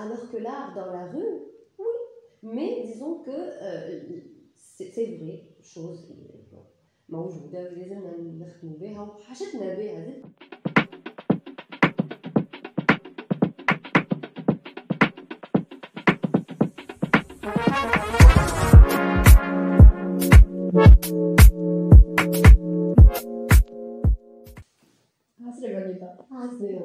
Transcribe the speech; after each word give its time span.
alors 0.00 0.30
que 0.30 0.36
l'art 0.36 0.74
dans 0.74 0.92
la 0.92 1.06
rue, 1.06 1.40
oui. 1.78 1.84
Mais 2.42 2.82
disons 2.84 3.20
que 3.20 3.30
euh, 3.30 4.20
c'est 4.54 4.90
vrai, 5.18 5.42
chose 5.62 6.12
موجودة 7.08 7.60
ولازمنا 7.60 8.46
نخدموا 8.46 8.78
بها 8.78 9.02
وحاجتنا 9.02 9.74
بها 9.74 10.04
زاد 10.06 10.22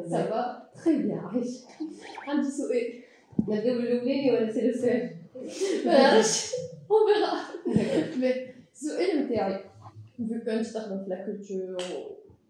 Ça 0.09 0.23
va 0.29 0.71
Très 0.73 0.97
bien, 0.97 1.19
عايش 1.33 1.65
عندي 2.27 2.51
سؤال 2.51 3.04
نبداو 3.47 3.75
بالاولاني 3.75 4.31
ولا 4.31 4.51
سي 4.51 4.67
لو 4.67 4.73
سؤال؟ 4.73 5.15
ما 5.85 5.91
نعرفش 5.91 6.51
on 6.89 7.01
verra 7.07 7.33
mais 8.21 8.37
السؤال 8.73 9.25
نتاعي 9.25 9.63
vu 10.19 10.45
que 10.45 10.49
انت 10.49 10.67
تخدم 10.67 11.03
في 11.03 11.09
لا 11.09 11.25
كولتور 11.25 11.77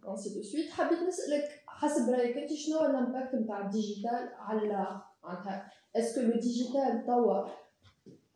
ainsi 0.06 0.30
de 0.30 0.44
suite 0.44 0.72
حبيت 0.72 1.00
نسالك 1.08 1.50
حسب 1.68 2.10
رايك 2.10 2.38
انت 2.38 2.54
شنو 2.54 2.78
هو 2.78 2.86
الامباكت 2.86 3.36
نتاع 3.36 3.66
الديجيتال 3.66 4.30
على 4.40 5.02
معناتها 5.24 5.72
اسكو 5.96 6.22
لو 6.22 6.40
ديجيتال 6.40 7.06
توا 7.06 7.48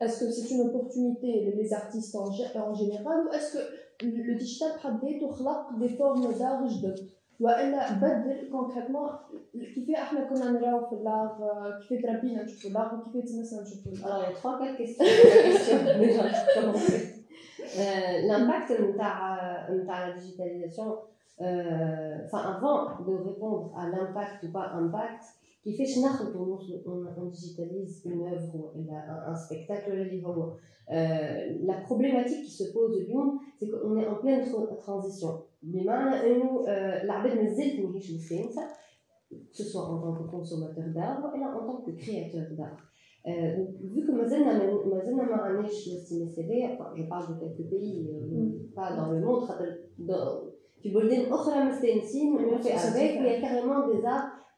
est-ce 0.04 0.20
que 0.20 0.32
c'est 0.32 0.50
une 0.54 0.64
opportunité 0.70 1.54
les 1.60 1.74
artistes 1.74 2.16
en, 2.16 2.28
en 2.70 2.74
général 2.74 3.18
ou 3.26 3.34
est-ce 3.34 3.54
que 3.54 3.62
le 4.04 4.36
digital 4.36 4.72
بحد 4.76 5.00
ذاته 5.02 5.32
خلق 5.32 5.80
des 5.80 5.90
formes 5.98 6.34
d'art 6.40 6.68
جدد 6.68 7.10
والا 7.40 7.94
بدل 7.94 8.50
كونكريتمون 8.52 9.10
كيف 9.76 9.90
احنا 9.90 10.24
كنا 10.24 10.52
نراو 10.52 10.86
في 10.86 10.96
اللاغ 10.96 11.30
كيف 11.90 12.06
تربينا 12.06 12.44
نشوفوا 12.44 12.70
اللاغ 12.70 12.96
وكيف 12.96 13.26
مثلا 13.40 13.62
نشوفوا 13.62 13.92
Alors, 14.08 14.22
il 14.22 14.30
y 14.30 14.34
a 14.34 14.36
trois, 14.36 14.58
quatre 14.60 14.78
questions. 14.78 15.06
Déjà, 16.00 16.24
commencer. 16.56 17.26
Euh, 17.80 18.28
L'impact 18.28 18.72
de 18.72 18.98
la 18.98 20.12
digitalisation, 20.18 20.98
euh, 21.42 22.18
enfin, 22.26 22.42
avant 22.56 23.04
de 23.06 23.14
répondre 23.28 23.74
à 23.78 23.88
l'impact 23.90 24.44
ou 24.44 24.52
pas 24.52 24.68
impact, 24.74 25.24
qui 25.64 25.76
fait 25.76 25.84
que 25.84 26.38
on, 26.88 27.22
on 27.22 27.26
digitalise 27.26 28.06
une 28.06 28.22
œuvre 28.22 28.72
ou 28.76 28.94
un, 28.94 29.32
un 29.32 29.36
spectacle, 29.36 29.92
euh, 30.92 31.58
la 31.64 31.78
problématique 31.82 32.44
qui 32.46 32.52
se 32.52 32.72
pose 32.72 32.96
de 32.96 33.06
Lyon, 33.06 33.40
c'est 33.58 33.70
qu'on 33.70 33.98
est 33.98 34.08
en 34.08 34.16
pleine 34.16 34.44
transition. 34.78 35.42
بمعنى 35.64 36.16
انه 36.16 36.64
العباد 37.04 37.38
مازالت 37.38 37.80
ماهيش 37.80 38.12
مستانسه 38.12 38.62
que 39.32 39.58
ce 39.58 39.64
soit 39.64 39.86
en 39.94 39.98
tant 40.04 40.14
que 40.14 40.30
consommateur 40.30 40.88
d'art 40.94 41.20
ou 41.24 41.44
en 41.60 41.66
tant 41.68 41.82
que 41.86 41.92
créateur 41.92 42.48
d'art. 42.58 42.78
Euh, 43.28 43.58
donc, 43.58 43.70
vu 43.94 44.06
que 44.06 44.12
مازلنا 44.12 44.54
مازلنا 44.86 45.24
ما 45.24 45.36
عندناش 45.36 45.88
الاستماثيلية 45.88 46.68
enfin, 46.68 46.94
je 46.96 47.04
parle 47.04 47.28
de 47.34 47.40
quelques 47.40 47.70
pays 47.72 48.08
euh, 48.08 48.76
pas 48.76 48.96
dans 48.96 49.12
le 49.12 49.20
monde 49.22 49.48
في 50.82 50.94
بلدان 50.94 51.34
أخرى 51.34 51.64
مستانسين 51.64 52.38
on 52.38 52.62
fait 52.62 52.72
avec 52.72 53.16
il 53.20 53.26
y 53.26 53.30
a 53.30 53.42
carrément 53.42 53.88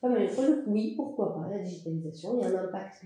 Pas 0.00 0.08
mal 0.08 0.26
de 0.26 0.70
oui, 0.70 0.94
pourquoi 0.96 1.34
pas, 1.34 1.48
la 1.48 1.58
digitalisation, 1.58 2.38
il 2.38 2.42
y 2.42 2.44
a 2.44 2.48
un 2.48 2.64
impact 2.64 3.04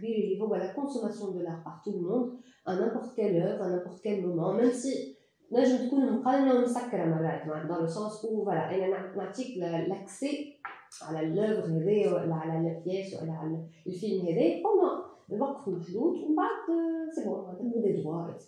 à 0.52 0.58
la 0.58 0.68
consommation 0.68 1.30
de 1.30 1.42
l'art 1.42 1.62
par 1.62 1.80
tout 1.84 1.92
le 1.92 2.00
monde, 2.00 2.32
à 2.66 2.74
n'importe 2.74 3.14
quelle 3.14 3.40
œuvre, 3.40 3.62
à 3.62 3.68
n'importe 3.70 4.00
quel 4.02 4.26
moment, 4.26 4.54
même 4.54 4.72
si 4.72 5.14
نجم 5.52 5.86
تكون 5.86 6.12
مقارنه 6.12 6.54
ومسكره 6.54 7.04
مرات 7.04 7.68
dans 7.68 7.80
le 7.80 7.88
sens 7.88 8.22
où 8.24 8.44
voilà 8.44 8.68
انا 8.70 9.16
نعطيك 9.16 9.58
l'accès 9.88 10.58
على 11.02 11.20
اللوفر 11.20 11.66
هذايا 11.66 12.12
ولا 12.12 12.34
على 12.34 12.68
البياس 12.68 13.22
ولا 13.22 13.32
على 13.32 13.64
الفيلم 13.86 14.26
هذايا 14.26 14.62
بوندون 14.62 15.02
الوقت 15.32 15.68
محدود 15.68 16.16
ومن 16.16 16.36
بعد 16.36 16.66
سي 17.14 17.24
بون 17.24 17.56
تبغوا 17.58 17.82
دي 17.82 18.02
droits 18.02 18.28
etc 18.34 18.44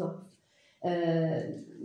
non 0.00 0.12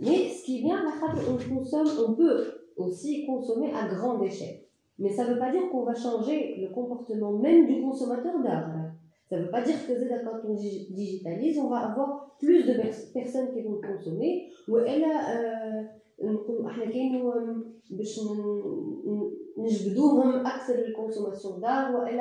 mais 0.06 0.28
ce 0.28 0.44
qui 0.44 0.62
vient 0.62 0.82
la 0.84 0.94
on 1.30 1.38
consomme 1.54 1.90
on 2.06 2.14
peut 2.14 2.40
aussi 2.76 3.26
consommer 3.26 3.70
à 3.74 3.88
grande 3.94 4.22
échelle 4.22 4.58
Mais 4.97 5.09
ça 5.09 5.25
ne 5.25 5.33
veut 5.33 5.39
pas 5.39 5.51
dire 5.51 5.69
qu'on 5.69 5.83
va 5.83 5.93
changer 5.93 6.57
le 6.61 6.69
comportement 6.69 7.33
même 7.33 7.67
du 7.67 7.81
consommateur 7.81 8.41
d'art. 8.41 8.71
Ça 9.29 9.37
ne 9.37 9.43
veut 9.43 9.51
pas 9.51 9.61
dire 9.61 9.75
que 9.87 10.23
quand 10.23 10.47
on 10.47 10.53
digitalise, 10.53 11.59
on 11.59 11.69
va 11.69 11.77
avoir 11.77 12.37
plus 12.39 12.65
de 12.65 12.73
personnes 13.13 13.51
qui 13.53 13.63
vont 13.63 13.81
consommer. 13.81 14.47
Ou 14.67 14.77
elle 14.77 15.03
a, 15.03 15.83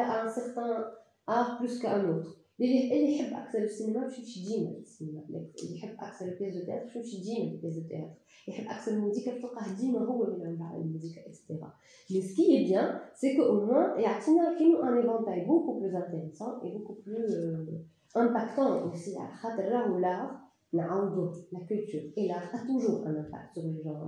à 0.01 0.25
un 0.25 0.29
certain 0.29 0.87
art 1.27 1.59
plus 1.59 1.79
qu'un 1.79 2.09
autre. 2.09 2.44
ان 2.62 2.68
سيغتان 2.68 2.70
ار 2.70 2.70
بلوس 2.74 2.90
كان 2.90 2.90
اوتر 2.90 2.94
اللي 2.94 3.16
يحب 3.16 3.34
اكثر 3.34 3.64
السينما 3.64 4.03
باش 4.03 4.20
يمشي 4.20 4.44
ديما 4.44 4.70
للسينما 4.70 5.24
اللي 5.30 5.78
يحب 5.78 5.96
اكثر 6.00 6.25
البيز 6.25 6.58
دو 6.58 6.66
تياتر 6.66 6.86
باش 6.86 6.96
يمشي 6.96 7.22
ديما 7.22 7.50
للبيز 7.50 7.80
دو 7.80 7.88
تياتر 7.88 8.14
يحب 8.47 8.68
اكثر 8.68 8.92
الموسيقى 8.92 9.40
تلقاه 9.40 9.75
ديما 9.80 10.00
هو 10.00 10.24
اللي 10.24 10.40
يلعب 10.40 10.64
على 10.64 10.81
الموسيقى 10.81 11.28
اكسترا 11.28 11.74
مي 12.12 12.22
سكي 12.22 12.58
اي 12.58 12.64
بيان 12.64 13.00
سي 13.16 13.38
كو 13.38 13.44
او 13.44 13.66
موان 13.66 14.00
يعطينا 14.00 14.58
كينو 14.58 14.84
ان 14.84 14.97
ايفونتاي 14.97 15.46
بوكو 15.46 15.80
بلوز 15.80 15.96
انتيريسون 15.96 16.59
اي 16.64 16.78
بوكو 16.78 16.94
بلو 17.06 17.84
امباكتون 18.18 18.66
اوسي 18.66 19.18
على 19.18 19.36
خاطر 19.36 19.64
راهو 19.64 20.00
لار 20.00 20.50
نعاودو 20.74 21.31
لا 21.52 21.59
كولتور 21.59 22.02
اي 22.18 22.28
لار 22.28 22.42
a 22.42 22.58
toujours 22.58 23.08
un 23.08 23.16
impact 23.24 23.53
sur 23.53 23.64
les 23.64 23.84
gens 23.84 24.02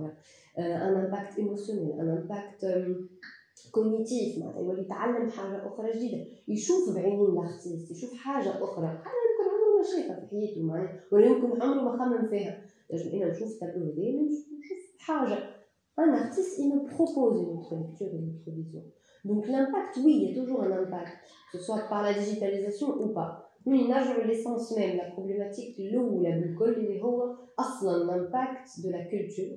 un 0.56 0.94
impact 1.04 1.38
émotionnel 1.38 1.92
un 2.00 2.08
impact 2.18 2.60
كوجنيتيف 3.72 4.38
معناتها 4.38 4.60
يولي 4.60 4.82
يتعلم 4.82 5.30
حاجه 5.30 5.66
اخرى 5.66 5.92
جديده 5.92 6.26
يشوف 6.48 6.94
بعينين 6.94 7.26
الارتيست 7.26 7.90
يشوف 7.90 8.14
حاجه 8.14 8.64
اخرى 8.64 8.86
حاجه 8.86 9.20
يمكن 9.28 9.50
عمره 9.50 9.76
ما 9.78 9.82
شافها 9.82 10.20
في 10.20 10.26
حياته 10.30 10.62
معناها 10.62 11.00
ولا 11.12 11.26
يمكن 11.26 11.62
عمره 11.62 11.82
ما 11.82 11.98
خمم 11.98 12.28
فيها 12.28 12.64
نجم 12.92 13.22
انا 13.22 13.30
نشوف 13.30 13.48
التابلو 13.48 13.92
هذايا 13.92 14.22
نشوف 14.22 14.78
حاجه 14.98 15.62
un 15.98 16.10
artiste 16.14 16.58
il 16.58 16.68
me 16.74 16.84
propose 16.86 17.42
une 17.42 17.50
autre 17.58 17.74
lecture 17.76 18.14
une 18.14 18.30
autre 18.30 18.50
vision 18.50 18.82
donc 19.24 19.46
l'impact 19.46 19.98
oui 20.04 20.14
il 20.16 20.22
y 20.24 20.32
a 20.32 20.34
toujours 20.40 20.62
un 20.62 20.72
impact 20.72 21.18
que 21.50 21.58
ce 21.58 21.64
soit 21.64 21.82
par 21.92 22.02
la 22.02 22.14
digitalisation 22.14 22.88
ou 23.02 23.08
pas 23.12 23.30
oui 23.66 23.88
نرجع 23.88 24.26
l'essence 24.26 24.76
même 24.76 24.96
la 24.96 25.10
problématique 25.14 25.78
الاولى 25.78 26.40
بالكل 26.40 26.74
اللي 26.74 27.02
هو 27.02 27.36
اصلا 27.58 28.06
l'impact 28.06 28.82
de 28.84 28.90
la 28.90 29.04
culture 29.12 29.56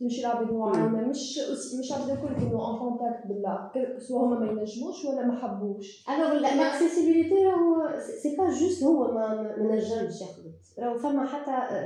تمشي 0.00 0.22
لعباد 0.22 0.52
معينه 0.52 1.08
مش 1.08 1.38
مش 1.80 1.92
عباد 1.92 2.10
الكل 2.10 2.34
كانوا 2.34 2.70
ان 2.70 2.78
كونتاكت 2.78 3.26
بالله 3.26 3.70
سواء 3.98 4.24
هما 4.24 4.38
ما 4.40 4.46
ينجموش 4.46 5.04
ولا 5.04 5.26
ما 5.26 5.36
حبوش 5.40 6.04
alors 6.08 6.42
l'accessibilité 6.42 7.32
راهو 7.32 7.98
سي 8.22 8.36
با 8.36 8.50
جوست 8.50 8.82
هو 8.84 9.14
ما 9.14 9.56
ما 9.58 9.74
نجمش 9.76 10.20
ياخذ 10.20 10.42
راهو 10.78 10.98
فما 10.98 11.26
حتى 11.26 11.76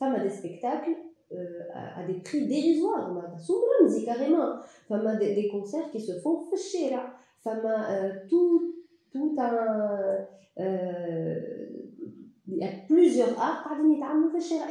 فما 0.00 0.22
دي 0.22 0.30
سبيكتاكل 0.30 0.94
à 1.98 2.02
des 2.08 2.20
prix 2.26 2.46
dérisoires 2.48 3.08
معناتها 3.10 3.38
سوق 3.38 3.64
رمزي 3.80 4.06
كاريمون 4.06 4.60
فما 4.88 5.14
دي, 5.14 5.34
دي 5.34 5.48
كونسير 5.50 5.82
كي 5.92 5.98
سو 5.98 6.20
فون 6.20 6.36
في 6.50 6.52
الشارع 6.52 7.16
فما 7.40 8.26
tout 8.30 8.60
tout 9.12 9.40
un 9.40 10.24
il 12.48 12.58
y 12.58 12.64
a 12.64 12.72
plusieurs 12.86 13.38
arts 13.40 13.66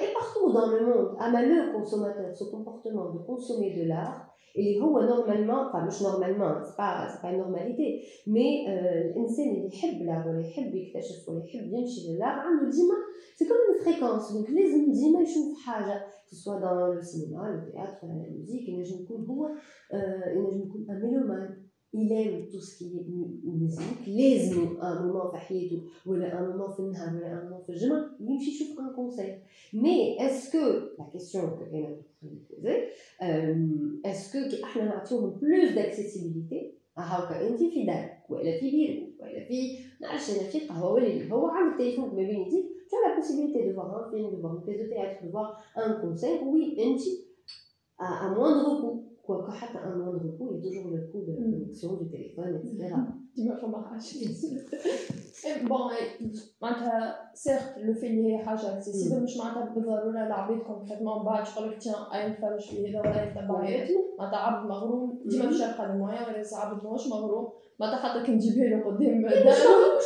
et 0.03 0.13
partout 0.13 0.51
dans 0.51 0.67
le 0.67 0.85
monde 0.85 1.17
أما 1.21 1.41
le 1.41 1.73
consommateur 1.73 2.29
ce 2.35 2.43
comportement 2.45 3.11
de 3.13 3.19
consommer 3.19 3.71
de 3.75 3.87
l'art 3.87 4.33
اللي 4.57 4.81
هو 4.81 4.99
normalement 5.01 5.61
enfin 5.67 5.85
مش 5.87 6.01
normalement 6.03 6.53
c'est 6.65 6.77
pas 6.77 7.07
c'est 7.09 7.21
pas 7.21 7.31
une 7.31 7.39
normalité 7.39 8.01
mais 8.27 8.69
الانسان 8.69 9.49
اللي 9.49 9.67
يحب 9.67 10.01
الار 10.01 10.27
ولا 10.27 10.39
يحب 10.39 10.75
يكتشف 10.75 11.29
ولا 11.29 11.43
يحب 11.45 11.73
يمشي 11.73 12.01
للار 12.09 12.39
عنده 12.39 12.69
ديما 12.69 12.95
سي 13.35 13.45
كوم 13.45 13.57
fréquence 13.83 14.25
donc 14.33 14.49
لازم 14.49 14.91
ديما 14.91 15.21
يشوف 15.21 15.57
حاجه 15.65 16.05
que 16.27 16.35
ce 16.35 16.43
soit 16.43 16.59
dans 16.59 16.87
le 16.95 17.01
cinéma 17.01 17.49
le 17.51 17.71
théâtre 17.71 18.05
la 18.05 18.29
musique 18.37 18.69
ينجم 18.69 19.03
يكون 19.03 19.25
هو 19.25 19.49
ينجم 20.35 20.61
يكون 20.67 20.85
un 20.89 20.99
mélomane 21.03 21.66
il 21.93 22.11
aime 22.11 22.47
tout 22.51 22.59
ce 22.59 22.77
qui 22.77 22.85
est 22.97 23.05
musique 23.45 24.07
لازم 24.07 24.77
un 24.81 24.95
moment 25.03 25.31
في 25.31 25.37
حياته 25.37 25.81
ولا 26.05 26.39
un 26.39 26.57
moment 26.57 26.71
في 26.73 26.79
النهار 26.79 27.15
ولا 27.15 27.41
un 27.41 27.49
moment 27.49 27.63
في 27.65 27.69
الجمعة 27.69 28.09
يمشي 28.19 28.51
يشوف 28.51 28.79
un 28.79 28.93
concert 28.95 29.37
mais 29.73 30.17
est-ce 30.19 30.49
que 30.49 30.95
la 30.99 31.05
question 31.13 31.41
que 31.57 31.63
انا 31.73 31.95
posée 32.21 32.79
est-ce 34.05 34.31
que 34.33 34.63
احنا 34.63 34.85
نعطيوهم 34.85 35.39
plus 35.39 35.75
d'accessibilité 35.75 36.73
هاكا 36.97 37.47
انت 37.49 37.59
في 37.59 37.85
دارك 37.85 38.17
ولا 38.29 38.59
في 38.59 38.71
بيرو 38.71 39.07
ولا 39.19 39.45
في 39.47 39.77
نعرفش 40.01 40.29
انا 40.29 40.49
في 40.49 40.59
قهوه 40.59 40.91
ولا 40.93 41.07
اللي 41.07 41.31
هو 41.33 41.47
عامل 41.47 41.71
التليفون 41.71 42.09
ما 42.09 42.15
بين 42.15 42.41
يديك 42.41 42.65
tu 42.89 42.95
as 42.95 43.09
la 43.09 43.15
possibilité 43.19 43.59
de 43.67 43.71
voir 43.77 43.87
un 43.99 44.11
film 44.11 44.31
de 44.31 44.37
voir 44.41 44.53
une 44.55 44.63
pièce 44.65 44.81
de 44.83 44.87
théâtre 44.93 45.23
de 45.25 45.29
voir 45.31 45.47
un 45.75 45.91
concert 46.03 46.39
oui 46.51 46.63
انت 46.85 47.01
à, 47.99 48.07
à 48.25 48.29
moindre 48.35 48.81
coût 48.81 49.06
Quoique 49.28 49.50
حتى 49.50 49.78
un 49.78 49.96
moindre 49.96 50.38
coût 50.38 50.48
il 50.52 50.56
y 50.56 50.58
a 50.58 50.62
toujours 50.62 50.90
le 50.90 51.00
de 51.26 51.32
la 51.32 51.42
connexion 51.52 51.90
du 52.00 52.06
téléphone 52.08 52.52
etc 52.56 52.94
بون 55.68 55.80
معناتها 56.62 57.30
سيرت 57.34 57.74
لو 57.78 57.94
في 57.94 58.06
اللي 58.06 58.32
هي 58.32 58.38
حاجة 58.38 58.76
اكسيسيبل 58.76 59.22
مش 59.22 59.36
معناتها 59.36 59.74
بالضروره 59.74 60.26
العباد 60.26 60.58
كومبليتمون 60.58 61.24
بعد 61.24 61.44
تقول 61.44 61.70
لك 61.70 61.78
تيان 61.78 61.94
اي 62.14 62.30
نتفرج 62.30 62.60
في 62.60 62.90
هذا 62.90 63.00
ولا 63.00 63.24
يتبع 63.24 63.44
معناتها 64.18 64.38
عبد 64.38 64.68
مغروم 64.70 65.22
ديما 65.26 65.46
مش 65.46 65.60
عارفه 65.60 65.92
المويا 65.92 66.28
ولا 66.28 66.42
عبد 66.52 66.84
ماهوش 66.84 67.08
مغروم 67.08 67.48
معناتها 67.80 68.08
حتى 68.08 68.26
كي 68.26 68.32
نجيبها 68.32 68.64
له 68.64 68.84
قدام 68.84 69.18
مش 69.20 69.58
مغروم 69.68 69.98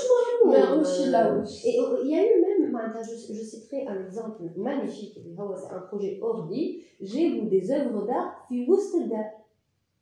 même, 2.11 2.52
je, 2.82 3.34
je 3.34 3.44
citerai 3.44 3.88
un 3.88 4.06
exemple 4.06 4.44
magnifique, 4.58 5.20
c'est 5.56 5.74
un 5.74 5.80
projet 5.80 6.20
Ordi, 6.22 6.84
j'ai 7.00 7.30
vu 7.30 7.48
des 7.50 7.72
œuvres 7.72 8.06
d'art 8.06 8.48
في 8.50 8.70
وسط 8.72 8.96
الدار 8.96 9.32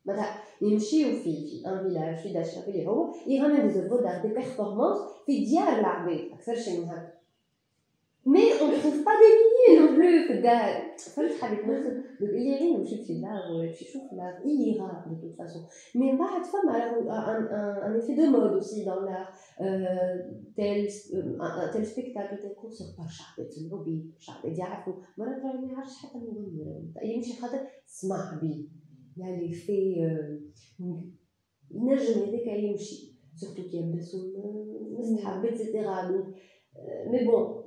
مثلا 0.06 0.24
يمشيو 0.62 1.12
في 1.12 1.46
في 1.46 1.68
ان 1.68 1.78
فيلاج 1.78 2.16
في 2.16 2.32
داشا 2.32 2.60
في 2.60 2.70
اللي 2.70 2.86
هو 2.86 3.12
يغني 3.26 3.62
دي 3.62 3.70
زوفو 3.70 3.96
دار 3.96 4.22
دي 4.22 4.28
بيرفورمانس 4.28 4.98
في 5.26 5.44
ديار 5.44 5.68
العباد 5.78 6.28
اكثر 6.32 6.54
شيء 6.54 6.80
من 6.80 6.88
هكا 6.88 7.19
مي 8.26 8.52
اون 8.52 8.70
تروف 8.70 8.98
با 9.06 9.12
دي 9.20 9.28
ميليي 9.42 9.80
نون 9.80 9.96
بلو 9.96 10.26
في 10.26 10.32
الدار 10.32 10.96
فهمت 11.14 11.32
حبيت 11.40 11.64
نقصد 11.64 12.02
اللي 12.20 12.54
غير 12.54 12.62
يمشي 12.62 13.04
في 13.04 13.12
لاغ 13.12 13.52
ولا 13.52 13.64
يمشي 13.64 13.84
يشوف 13.84 14.02
لاغ 14.12 14.34
il 14.44 14.60
ira 14.70 15.04
de 15.10 15.14
toute 15.22 15.36
façon 15.36 15.60
mais 15.94 16.12
من 16.12 16.18
بعد 16.18 16.44
فما 16.44 16.90
un, 17.00 17.46
un, 17.58 17.82
un 17.88 17.94
effet 17.98 18.14
de 18.14 18.26
mode 18.34 18.54
aussi 18.56 18.84
dans 18.84 19.00
l'art 19.00 19.32
euh, 19.60 20.16
tel 20.56 20.88
un 21.40 21.68
tel 21.72 21.86
spectacle 21.86 22.38
tel 22.42 22.54
concert 22.62 22.96
برشا 22.98 23.24
عباد 23.24 23.52
يسمعوا 23.52 23.84
بيه 23.84 24.02
برشا 24.14 24.32
عباد 24.32 24.58
يعرفوا 24.58 24.94
مرات 25.18 25.44
ما 25.44 25.72
يعرفش 25.72 25.96
حتى 26.02 26.18
المغني 26.18 26.84
يمشي 27.04 27.40
خاطر 27.40 27.60
سمع 27.86 28.40
بيه 28.42 28.64
يعني 29.16 29.52
في 29.52 29.76
ينجم 31.70 32.22
هذاك 32.22 32.46
يمشي 32.46 33.16
سورتو 33.34 33.62
كي 33.70 33.76
يلبسوا 33.76 34.20
مستحب 34.98 35.44
اتسيتيرا 35.44 36.08
دونك 36.08 36.34
مي 37.10 37.24
بون 37.24 37.59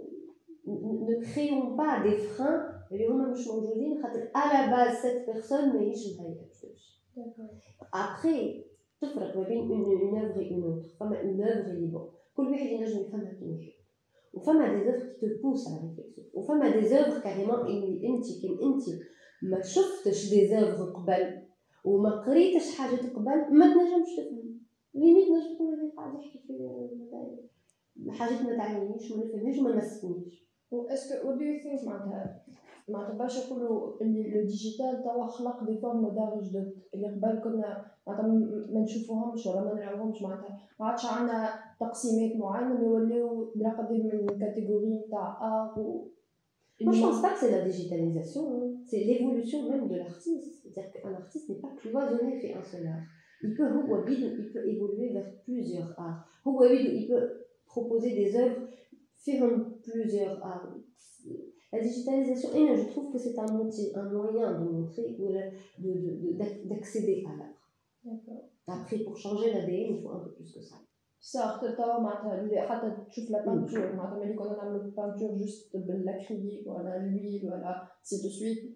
ne 0.67 1.15
créons 1.25 1.77
pas 1.77 2.01
des 2.05 2.19
freins. 2.19 2.75
اللي 2.93 3.07
هما 3.07 3.29
مش 3.29 3.49
موجودين 3.49 4.03
خاطر 4.03 4.31
على 4.35 4.71
باز 4.77 4.97
سيت 5.03 5.27
بيرسون 5.27 5.69
ماهيش 5.69 6.19
مهيئتش 6.19 7.01
ابخي 7.95 8.65
تفرق 9.01 9.37
ما 9.37 9.43
بين 9.49 9.59
اون 9.59 9.81
اوفر 10.19 10.51
اون 10.51 10.63
اوتر 10.63 10.89
فما 11.01 11.21
اون 11.21 11.43
اوفر 11.43 11.71
اللي 11.71 11.87
بون 11.87 12.09
كل 12.37 12.47
واحد 12.49 12.67
ينجم 12.67 13.01
يفهمها 13.01 13.33
كيما 13.33 13.57
يحب 13.61 13.73
وفما 14.35 14.75
دي 14.75 14.85
زوفر 14.85 15.13
كي 15.21 15.29
تبوس 15.29 15.69
على 15.69 15.81
ريفليكسيون 15.89 16.27
وفما 16.35 16.71
دي 16.81 16.89
زوفر 16.89 17.21
كاريمون 17.21 17.67
اللي 17.67 18.09
انت 18.09 18.25
كي 18.41 18.49
انت 18.63 18.83
ما 19.43 19.63
شفتش 19.63 20.31
دي 20.31 20.49
زوفر 20.49 20.93
قبل 20.93 21.43
وما 21.85 22.11
قريتش 22.11 22.79
حاجات 22.79 23.01
قبل 23.01 23.59
ما 23.59 23.67
تنجمش 23.75 24.17
تفهم 24.17 24.61
ليميت 24.95 25.29
نجم 25.29 25.55
تكون 25.55 25.91
قاعد 25.97 26.15
يحكي 26.15 26.39
في 26.47 28.13
حاجات 28.13 28.43
ما 28.43 28.57
تعلمنيش 28.57 29.13
ما 29.13 29.25
نفهمهاش 29.25 29.59
وما 29.59 29.77
مسكنيش 29.77 30.45
و 30.74 30.88
اسكو 30.88 31.28
وات 31.28 31.38
دو 31.38 31.44
يو 31.44 31.60
ثينك 31.60 31.84
معناتها 31.84 32.44
معناتها 32.90 33.18
باش 33.18 33.38
يقولوا 33.38 34.02
اللي 34.02 34.32
لو 34.32 34.42
ديجيتال 34.42 35.04
توا 35.04 35.28
خلق 35.28 35.64
دي 35.64 35.78
فورم 35.78 36.08
دار 36.08 36.42
جدد 36.42 36.74
اللي 36.94 37.08
قبل 37.08 37.40
كنا 37.44 37.86
معناتها 38.08 38.28
ما 38.74 38.82
نشوفوهمش 38.82 39.46
ولا 39.48 39.62
ما 39.62 39.74
نراوهمش 39.74 40.22
معناتها 40.22 40.58
ما 40.80 40.86
عادش 40.86 41.06
عندنا 41.06 41.50
تقسيمات 41.80 42.38
معينه 42.38 42.84
يوليو 42.84 43.52
بلا 43.56 43.70
قدر 43.70 43.94
من 43.94 44.40
كاتيجوري 44.40 44.94
نتاع 44.94 45.38
ار 45.42 45.76
Moi, 46.82 46.94
je 46.94 47.02
pense 47.02 47.22
pas 47.22 47.34
que 47.34 47.40
c'est 47.40 47.52
la 47.52 47.62
digitalisation, 47.62 48.44
hein. 48.54 48.72
c'est 48.86 49.04
l'évolution 49.04 49.70
même 49.70 49.90
de 49.90 49.98
l'artiste. 49.98 50.62
C'est-à-dire 50.64 50.94
qu'un 50.94 51.14
artiste 51.14 51.50
n'est 51.50 51.62
pas 51.66 51.74
cloisonné 51.78 52.40
fait 52.40 52.54
un 52.54 52.64
seul 52.64 52.88
art. 52.88 53.04
Il 53.44 53.54
peut, 53.54 53.68
il 54.08 54.50
peut 54.54 54.66
évoluer 54.66 55.10
vers 55.12 55.30
plusieurs 55.44 55.92
arts. 56.00 56.26
Il 56.46 57.08
peut 57.10 57.30
proposer 57.66 58.12
des 58.16 58.34
œuvres 58.38 58.62
faire 59.24 59.50
plusieurs 59.84 60.46
arts. 60.46 60.76
La 61.72 61.80
digitalisation, 61.82 62.50
et 62.56 62.76
je 62.76 62.90
trouve 62.90 63.14
que 63.14 63.20
c'est 63.20 63.38
un 63.38 63.60
outil, 63.60 63.92
un 63.96 64.10
moyen 64.10 64.60
de 64.60 64.70
montrer, 64.70 65.16
d'accéder 66.66 67.24
à 67.28 67.38
l'art. 67.38 67.60
Après, 68.68 68.98
pour 69.00 69.16
changer 69.18 69.54
l'ADN, 69.54 69.96
il 69.96 70.02
faut 70.02 70.12
un 70.12 70.20
peu 70.20 70.32
plus 70.32 70.52
que 70.54 70.62
ça. 70.62 70.78
صارت 71.22 71.78
توا 71.78 72.00
معناتها 72.00 72.42
اللي 72.42 72.62
حتى 72.62 72.92
تشوف 73.10 73.32
لا 73.32 73.46
بانتور 73.46 73.96
معناتها 73.96 74.26
ملي 74.26 74.34
كنا 74.34 74.58
نعملو 74.58 74.92
بانتور 74.92 75.38
جوست 75.38 75.78
بالاكريليك 75.78 76.68
ولا 76.68 76.98
الويل 76.98 77.46
ولا 77.46 77.88
سي 78.04 78.24
دو 78.24 78.30
سويت 78.30 78.76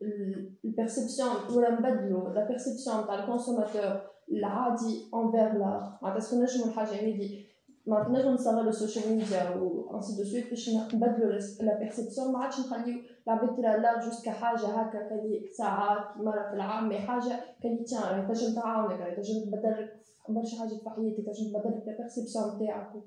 la 0.00 0.72
perception, 0.76 1.26
ou 1.50 1.58
la 1.60 1.70
la 1.70 2.42
perception 2.42 2.92
du 3.02 3.26
consommateur, 3.26 4.10
l'adi 4.28 5.08
envers 5.12 5.58
l'art 5.58 6.00
Est-ce 6.16 6.30
que 6.30 6.36
nous 6.36 6.80
avons 6.80 7.16
dit 7.18 7.46
maintenant 7.86 8.20
on 8.26 8.34
نستغل 8.34 8.68
السوشيال 8.68 9.16
ميديا 9.16 9.50
وانسي 9.50 10.16
دو 10.16 10.24
سويت 10.24 10.50
باش 10.50 10.70
نبدلوا 10.70 11.32
لا 11.60 11.78
بيرسيبسيون 11.78 12.32
ما 12.32 12.38
عادش 12.38 12.60
نخليو 12.60 12.98
العباد 13.26 13.56
ترى 13.56 13.80
لا 13.82 14.00
جوست 14.00 14.24
كحاجه 14.24 14.66
هكا 14.66 15.08
كلي 15.08 15.46
ساعات 15.58 16.16
مره 16.16 16.48
في 16.48 16.54
العام 16.54 16.88
مي 16.88 16.98
حاجه 16.98 17.40
كلي 17.62 17.84
تيان 17.84 18.28
تنجم 18.28 18.54
تعاونك 18.54 19.16
تنجم 19.16 19.50
تبدل 19.50 19.88
برشا 20.13 20.13
حاجات 20.13 20.13
في 20.13 20.13
حياتك 20.13 20.13
تنجم 20.13 20.13
تبدل 20.13 20.13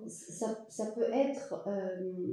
ça, 0.09 0.65
ça 0.69 0.87
peut 0.93 1.13
être 1.13 1.65
euh, 1.67 2.33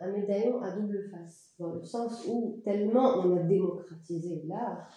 un, 0.00 0.12
médaillon 0.12 0.60
à 0.62 0.72
double 0.72 1.10
face, 1.10 1.54
dans 1.58 1.72
le 1.72 1.82
sens 1.82 2.26
où 2.28 2.60
tellement 2.64 3.18
on 3.18 3.36
a 3.36 3.42
démocratisé 3.42 4.42
l'art, 4.46 4.88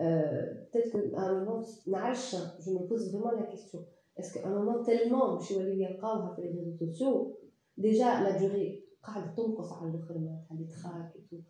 euh, 0.00 0.54
peut-être 0.72 0.90
qu'à 0.90 1.20
un 1.20 1.44
moment, 1.44 1.62
je 1.62 2.70
me 2.70 2.86
pose 2.86 3.12
vraiment 3.12 3.32
la 3.32 3.46
question. 3.46 3.84
Est-ce 4.16 4.34
qu'à 4.34 4.46
un 4.46 4.50
moment 4.50 4.82
tellement, 4.82 5.38
je 5.38 5.46
suis 5.46 5.56
allée 5.56 5.84
à 5.84 6.36
les 6.38 6.48
réseaux 6.48 6.76
sociaux, 6.78 7.38
déjà 7.76 8.22
la 8.22 8.38
durée, 8.38 8.84
elle 9.16 9.34
tombe 9.34 9.54
quand 9.56 9.64
ça 9.64 9.76
a 9.82 9.86
le 9.86 9.98
les 10.58 10.68
tracts 10.68 11.16
et 11.16 11.22
tout, 11.28 11.42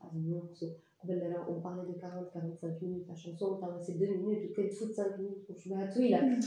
on 1.48 1.60
parlait 1.62 1.88
de 1.88 1.94
40 1.94 2.32
45 2.34 2.82
minutes 2.82 3.08
la 3.08 3.16
chanson 3.16 3.58
توا 3.60 3.80
c'est 3.82 3.98
2 3.98 4.06
minutes 4.06 4.52
وكان 4.52 4.70
تفوت 4.70 4.92
5 4.92 5.18
minutes 5.20 5.48
باش 5.50 5.68
بها 5.68 5.94
طويلة 5.94 6.40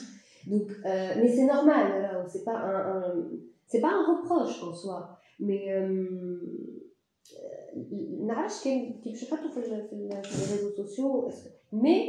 donc 0.47 0.71
euh, 0.71 1.14
mais 1.21 1.28
c'est 1.28 1.47
normal 1.47 2.02
là 2.02 2.26
c'est 2.26 2.44
pas 2.44 2.59
un, 2.73 2.80
un 2.94 3.28
c'est 3.66 3.80
pas 3.80 3.92
un 3.99 4.04
reproche 4.12 4.62
en 4.62 4.73
soi 4.73 5.00
mais 5.40 5.68
نعرفش 8.26 8.64
كان 8.64 9.00
كيفاش 9.04 9.23
يحطوا 9.23 9.50
في, 9.50 9.62
في, 9.62 9.88
في 9.88 10.09
les 10.09 10.52
réseaux 10.52 10.75
sociaux 10.82 11.28
mais 11.73 12.02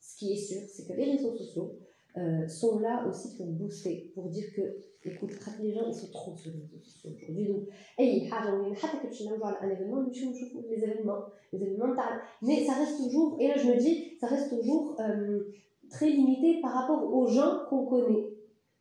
ce 0.00 0.16
qui 0.16 0.32
est 0.32 0.42
sûr 0.48 0.62
c'est 0.72 0.86
que 0.86 0.92
les 0.92 1.10
réseaux 1.12 1.34
sociaux 1.42 1.68
euh, 2.16 2.46
sont 2.48 2.80
là 2.80 3.06
aussi 3.08 3.36
pour 3.36 3.46
booster, 3.46 4.10
pour 4.14 4.28
dire 4.28 4.46
que, 4.56 4.62
écoute, 5.04 5.30
les 5.62 5.72
gens 5.72 5.86
ils 5.86 5.94
sont 5.94 6.10
trop 6.10 6.36
sur 6.36 6.50
les 6.52 6.60
réseaux 6.62 6.82
sociaux 6.82 7.10
aujourd'hui. 7.16 7.46
Donc, 7.46 7.68
hey, 7.98 8.28
un 8.32 9.70
événement, 9.70 10.02
les 10.02 10.82
événements, 10.82 11.22
les 11.52 11.62
événements, 11.62 11.94
mais 12.42 12.64
ça 12.64 12.72
reste 12.74 12.96
toujours, 12.96 13.36
et 13.40 13.48
là 13.48 13.54
je 13.56 13.68
me 13.68 13.76
dis, 13.76 14.16
ça 14.20 14.26
reste 14.26 14.50
toujours 14.50 14.96
euh, 15.00 15.40
très 15.88 16.08
limité 16.10 16.60
par 16.60 16.72
rapport 16.72 17.14
aux 17.14 17.26
gens 17.26 17.60
qu'on 17.68 17.86
connaît. 17.86 18.26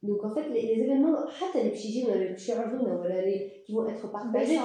Donc 0.01 0.23
en 0.23 0.29
fait, 0.29 0.47
les, 0.49 0.61
les 0.75 0.83
événements, 0.83 1.27
حتى 1.27 1.59
اللي 1.59 1.69
باش 1.69 1.85
يجيونا 1.85 2.13
اللي 2.13 2.27
باش 2.27 2.49
يعرضونا 2.49 2.99
ولا 2.99 3.19
اللي 3.19 3.51
qui 3.65 3.73
vont 3.73 3.85
être 3.87 4.07
partagés. 4.11 4.55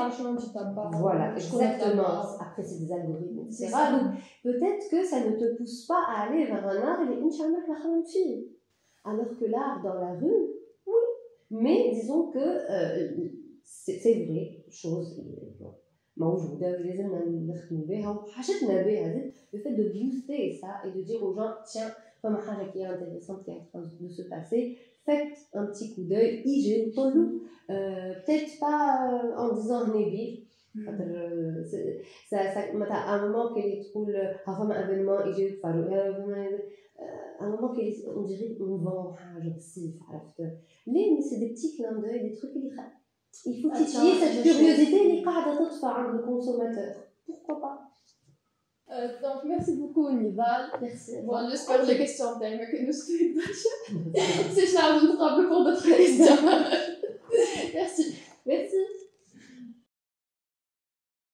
Voilà, 0.92 1.34
exactement. 1.34 2.14
Après, 2.40 2.62
c'est 2.62 2.78
des 2.84 2.92
algorithmes, 2.92 3.40
etc. 3.40 3.66
Donc 3.94 4.06
peut-être 4.42 4.84
que 4.90 5.04
ça 5.04 5.18
ne 5.26 5.32
te 5.40 5.56
pousse 5.56 5.86
pas 5.86 6.02
à 6.08 6.22
aller 6.22 6.44
vers 6.46 6.64
un 6.66 6.80
art 6.90 7.00
et 7.02 7.16
Inch'Allah, 7.26 7.62
la 7.68 8.02
fille. 8.12 8.48
Alors 9.04 9.36
que 9.38 9.44
l'art 9.44 9.82
dans 9.82 9.94
la 9.94 10.14
rue, 10.14 10.46
oui. 10.86 11.04
Mais 11.50 11.90
disons 11.92 12.30
que 12.30 12.38
euh, 12.38 13.28
c'est 13.62 14.24
vrai, 14.24 14.64
chose 14.70 15.22
موجودة 16.16 16.68
ولازمنا 16.68 17.24
نخدموا 17.26 17.86
بها 17.86 18.10
وحاجتنا 18.10 18.82
بها 18.82 19.32
le 19.52 19.58
fait 19.58 19.74
de 19.74 19.84
booster 19.94 20.52
ça 20.60 20.86
et 20.86 20.90
de 20.96 21.02
dire 21.02 21.22
aux 21.22 21.34
gens 21.34 21.54
tiens 21.64 21.90
comme 22.22 22.36
حاجة 22.36 22.70
qui 22.72 22.78
est 22.78 22.84
intéressante 22.84 23.44
qui 23.44 23.50
est 23.50 23.54
en 23.54 23.64
train 23.64 23.82
de 24.00 24.08
se 24.08 24.22
passer 24.22 24.78
faites 25.06 25.36
un 25.54 25.66
petit 25.66 25.94
coup 25.94 26.04
d'œil 26.04 26.42
يجي 26.46 26.86
وطلوا 26.86 27.40
peut-être 27.68 28.58
pas 28.60 28.82
euh, 29.10 29.36
en 29.36 29.54
disant 29.54 29.88
نبيل 29.88 30.44
خاطر 30.86 31.08
ça 32.30 32.38
ça 32.54 32.74
مثلا 32.74 32.94
à 32.94 33.14
un 33.16 33.28
moment 33.28 33.54
qu'elle 33.54 33.82
تقول 33.82 34.16
ها 34.16 34.54
فما 34.54 34.74
événement 34.82 35.26
يجي 35.26 35.42
يتفرجوا 35.42 36.58
à 37.39 37.45
un 37.45 37.49
moment 37.49 37.73
on 38.15 38.21
dirait 38.23 38.55
on 38.59 38.77
vend 38.77 39.15
mais 41.15 41.21
c'est 41.21 41.37
des 41.39 41.49
petits 41.49 41.75
clins 41.75 41.99
d'œil 41.99 42.29
des 42.29 42.33
trucs 42.35 42.55
il 43.45 43.61
faut 43.61 43.69
titiller 43.71 44.13
cette 44.19 44.43
curiosité 44.43 45.21
le 46.13 46.19
consommateur. 46.23 46.95
Pourquoi 47.25 47.61
pas? 47.61 47.81
Euh, 48.91 49.07
donc 49.21 49.43
merci 49.45 49.77
beaucoup 49.77 50.09
Nival. 50.09 50.71
Merci 50.81 51.21
bon 51.23 51.47
j'espère 51.47 51.81
que 51.81 51.87
les 51.87 51.97
questions 51.97 52.39
d'ailleurs 52.39 52.67
que 52.71 52.85
nous 52.85 52.91
suivent. 52.91 53.39
C'est 54.51 54.65
Charles 54.65 55.05
nous 55.05 55.47
pour 55.47 55.63
d'autres 55.63 55.95
questions. 55.95 56.25